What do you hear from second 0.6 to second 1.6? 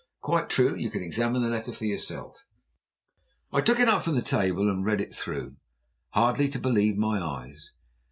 You can examine the